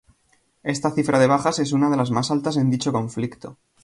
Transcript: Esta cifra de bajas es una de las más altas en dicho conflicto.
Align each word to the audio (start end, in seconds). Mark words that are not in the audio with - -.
Esta 0.63 0.89
cifra 0.89 1.19
de 1.19 1.27
bajas 1.27 1.59
es 1.59 1.73
una 1.73 1.87
de 1.91 1.95
las 1.97 2.09
más 2.09 2.31
altas 2.31 2.57
en 2.57 2.71
dicho 2.71 2.91
conflicto. 2.91 3.59